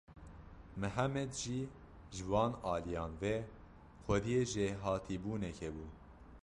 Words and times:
Mihemed 0.81 1.31
jî 1.41 1.59
ji 2.15 2.23
wan 2.31 2.53
aliyan 2.73 3.11
ve 3.21 3.35
xwediyê 4.03 4.41
jêhatîbûnekê 4.51 5.69
bû. 5.75 5.85